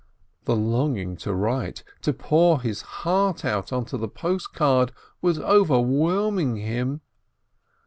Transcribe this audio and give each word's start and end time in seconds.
The 0.45 0.55
longing 0.55 1.15
to 1.17 1.31
write, 1.31 1.83
to 2.01 2.11
pour 2.11 2.55
out 2.55 2.61
his 2.63 2.81
heart 2.81 3.43
on 3.45 3.85
to 3.85 3.97
the 3.99 4.07
post 4.07 4.51
card, 4.51 4.93
was 5.21 5.37
overwhelming 5.37 6.55
him. 6.55 7.01